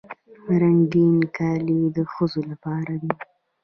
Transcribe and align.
رنګین 0.61 1.15
کالي 1.37 1.79
د 1.95 1.97
ښځو 2.13 2.41
لپاره 2.51 2.93
دي. 3.01 3.11